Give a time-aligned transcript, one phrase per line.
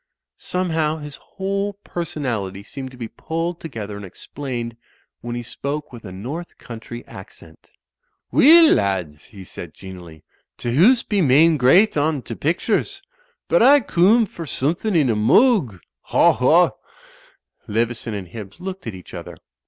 [0.39, 4.75] Somehow his whole personality seemed to be pulled together and explained
[5.19, 7.69] when he spoke with a North Country accent.
[8.31, 10.23] "Weel, lards," he said, genially,
[10.57, 13.03] "t'hoose be main great on t'pictures.
[13.47, 15.79] But I coom for suthin' in a moog.
[16.05, 16.33] Haw!
[16.33, 16.71] Haw!"
[17.67, 19.37] Leveson and Hibbs looked at each other.